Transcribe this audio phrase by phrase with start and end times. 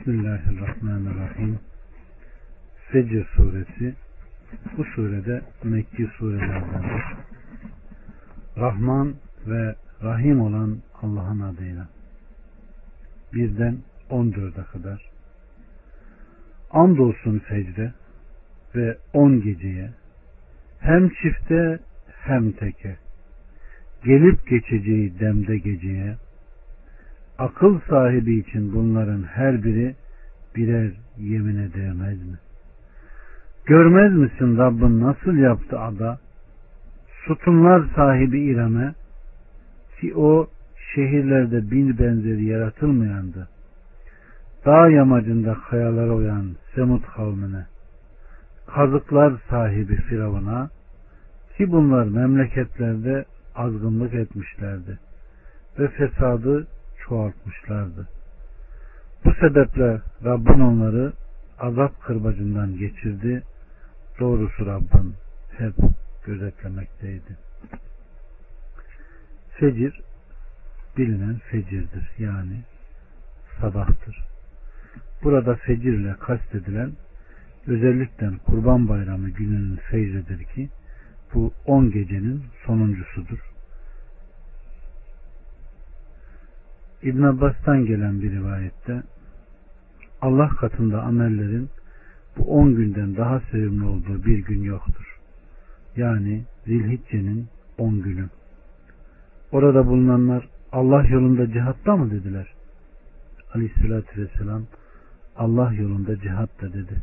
[0.00, 1.58] Bismillahirrahmanirrahim.
[2.92, 3.94] Fecr suresi
[4.76, 7.04] bu surede Mekki surelerdendir.
[8.56, 9.14] Rahman
[9.46, 11.88] ve Rahim olan Allah'ın adıyla.
[13.32, 13.78] Birden
[14.10, 15.10] 14'e kadar.
[16.70, 17.92] Andolsun fecre
[18.74, 19.90] ve on geceye
[20.78, 21.78] hem çifte
[22.20, 22.96] hem teke
[24.04, 26.16] gelip geçeceği demde geceye
[27.40, 29.94] akıl sahibi için bunların her biri
[30.56, 32.38] birer yemine değmez mi?
[33.66, 36.18] Görmez misin Rabbin nasıl yaptı ada?
[37.26, 38.94] Sütunlar sahibi İrem'e
[40.00, 40.46] ki o
[40.94, 43.48] şehirlerde bin benzeri yaratılmayandı.
[44.66, 47.66] Dağ yamacında kayalara uyan Semut kavmine,
[48.66, 50.70] kazıklar sahibi Firavun'a
[51.56, 54.98] ki bunlar memleketlerde azgınlık etmişlerdi
[55.78, 56.66] ve fesadı
[57.10, 58.08] çoğaltmışlardı.
[59.24, 61.12] Bu sebeple Rabbin onları
[61.58, 63.42] azap kırbacından geçirdi.
[64.20, 65.14] Doğrusu Rabbin
[65.58, 65.74] hep
[66.26, 67.38] gözetlemekteydi.
[69.50, 70.00] Fecir
[70.96, 72.10] bilinen fecirdir.
[72.18, 72.60] Yani
[73.60, 74.24] sabahtır.
[75.22, 76.92] Burada fecir ile kastedilen
[77.66, 80.68] özellikle kurban bayramı gününün fecridir ki
[81.34, 83.49] bu on gecenin sonuncusudur.
[87.02, 89.02] İbn Abbas'tan gelen bir rivayette
[90.20, 91.68] Allah katında amellerin
[92.36, 95.18] bu on günden daha sevimli olduğu bir gün yoktur.
[95.96, 98.28] Yani Zilhicce'nin on günü.
[99.52, 102.54] Orada bulunanlar Allah yolunda cihatta mı dediler?
[103.54, 104.66] Aleyhissalatü vesselam
[105.36, 107.02] Allah yolunda cihatta dedi.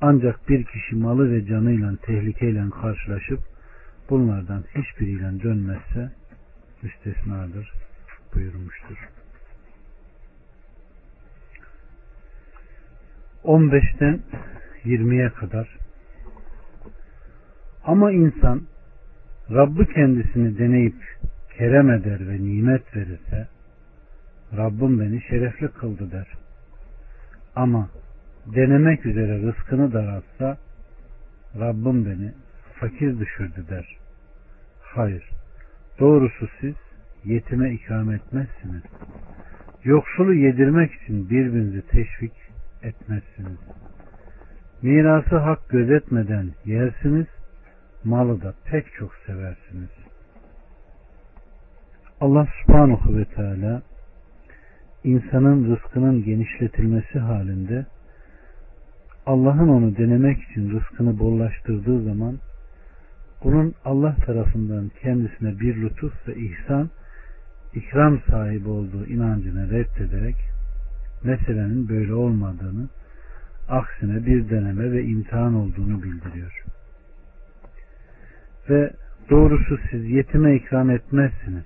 [0.00, 3.40] Ancak bir kişi malı ve canıyla tehlikeyle karşılaşıp
[4.10, 6.12] bunlardan hiçbiriyle dönmezse
[6.82, 7.72] müstesnadır
[8.34, 9.21] buyurmuştur.
[13.44, 14.20] 15'ten
[14.84, 15.78] 20'ye kadar
[17.84, 18.62] ama insan
[19.50, 20.96] Rabbı kendisini deneyip
[21.58, 23.48] kerem eder ve nimet verirse
[24.56, 26.26] Rabbim beni şerefli kıldı der.
[27.56, 27.88] Ama
[28.46, 30.58] denemek üzere rızkını daraltsa
[31.60, 32.32] Rabbim beni
[32.74, 33.96] fakir düşürdü der.
[34.82, 35.30] Hayır.
[36.00, 36.74] Doğrusu siz
[37.24, 38.82] yetime ikram etmezsiniz.
[39.84, 42.41] Yoksulu yedirmek için birbirinizi teşvik
[42.82, 43.58] etmezsiniz.
[44.82, 47.26] Mirası hak gözetmeden yersiniz,
[48.04, 49.90] malı da pek çok seversiniz.
[52.20, 53.82] Allah subhanahu ve teala
[55.04, 57.86] insanın rızkının genişletilmesi halinde
[59.26, 62.38] Allah'ın onu denemek için rızkını bollaştırdığı zaman
[63.44, 66.90] bunun Allah tarafından kendisine bir lütuf ve ihsan,
[67.74, 70.36] ikram sahibi olduğu inancını reddederek
[71.24, 72.88] meselenin böyle olmadığını,
[73.68, 76.64] aksine bir deneme ve imtihan olduğunu bildiriyor.
[78.70, 78.90] Ve
[79.30, 81.64] doğrusu siz yetime ikram etmezsiniz.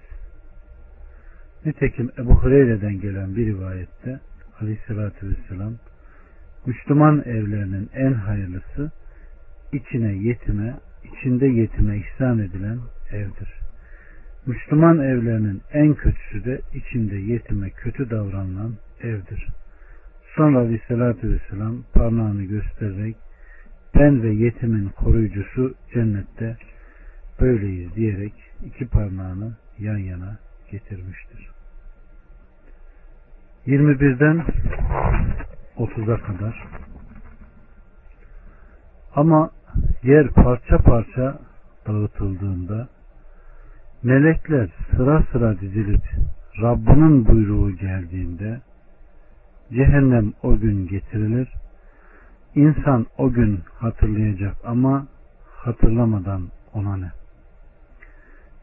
[1.65, 4.21] Nitekim Ebu Hureyre'den gelen bir rivayette
[4.61, 5.73] aleyhissalatü vesselam
[6.67, 8.91] Müslüman evlerinin en hayırlısı
[9.73, 10.75] içine yetime,
[11.05, 12.78] içinde yetime ihsan edilen
[13.12, 13.66] evdir.
[14.46, 19.48] Müslüman evlerinin en kötüsü de içinde yetime kötü davranılan evdir.
[20.36, 23.16] Sonra Aleyhisselatü Vesselam parmağını göstererek
[23.94, 26.56] ben ve yetimin koruyucusu cennette
[27.40, 28.34] böyleyiz diyerek
[28.64, 30.38] iki parmağını yan yana
[30.70, 31.50] getirmiştir.
[33.66, 34.44] 21'den
[35.76, 36.64] 30'a kadar
[39.14, 39.50] ama
[40.02, 41.38] yer parça parça
[41.86, 42.88] dağıtıldığında
[44.02, 46.02] melekler sıra sıra dizilip
[46.62, 48.60] Rabbinin buyruğu geldiğinde
[49.72, 51.48] cehennem o gün getirilir.
[52.54, 55.06] İnsan o gün hatırlayacak ama
[55.56, 56.42] hatırlamadan
[56.74, 57.10] ona ne?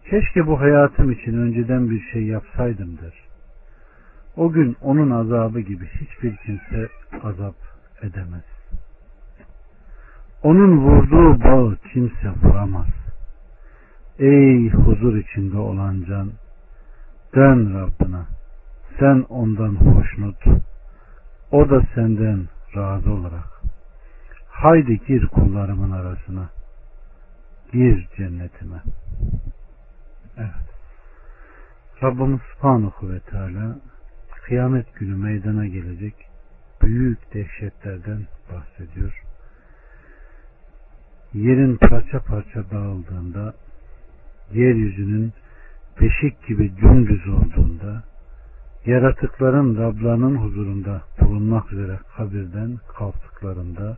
[0.10, 3.14] Keşke bu hayatım için önceden bir şey yapsaydım der.
[4.38, 6.90] O gün onun azabı gibi hiçbir kimse
[7.24, 7.56] azap
[8.02, 8.44] edemez.
[10.44, 13.03] Onun vurduğu bağı kimse vuramaz.
[14.20, 16.32] Ey huzur içinde olan can,
[17.36, 18.28] dön Rabbına.
[19.00, 20.44] Sen ondan hoşnut,
[21.52, 23.62] o da senden razı olarak.
[24.48, 26.50] Haydi gir kullarımın arasına.
[27.72, 28.82] Gir cennetime.
[30.38, 30.74] Evet.
[32.04, 33.80] Rabbimiz Subhanahu ve Teala
[34.44, 36.14] kıyamet günü meydana gelecek
[36.82, 39.24] büyük dehşetlerden bahsediyor.
[41.34, 43.54] Yerin parça parça dağıldığında,
[44.54, 45.34] yeryüzünün
[45.96, 48.04] peşik gibi dümdüz olduğunda,
[48.86, 53.98] yaratıkların Rablarının huzurunda bulunmak üzere kabirden kalktıklarında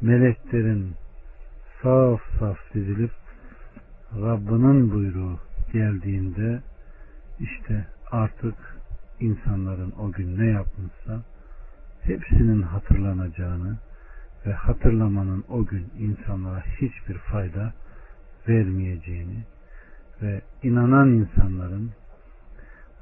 [0.00, 0.94] meleklerin
[1.82, 3.10] saf saf dizilip
[4.20, 5.38] Rabbinin buyruğu
[5.72, 6.60] geldiğinde
[7.40, 8.54] işte artık
[9.20, 11.22] insanların o gün ne yapmışsa
[12.02, 13.78] hepsinin hatırlanacağını
[14.46, 17.72] ve hatırlamanın o gün insanlara hiçbir fayda
[18.48, 19.44] vermeyeceğini
[20.22, 21.90] ve inanan insanların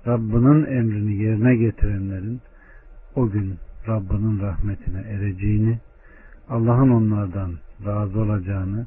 [0.07, 2.41] Rabbinin emrini yerine getirenlerin
[3.15, 3.59] o gün
[3.89, 5.79] Rabbinin rahmetine ereceğini,
[6.49, 7.55] Allah'ın onlardan
[7.87, 8.87] razı olacağını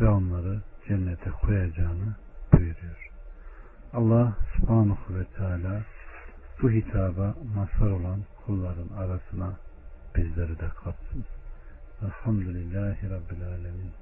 [0.00, 2.16] ve onları cennete koyacağını
[2.52, 3.10] buyuruyor.
[3.92, 5.82] Allah subhanahu ve teala
[6.62, 9.52] bu hitaba mazhar olan kulların arasına
[10.16, 11.24] bizleri de katsın.
[12.02, 14.01] Elhamdülillahi Rabbil Alemin.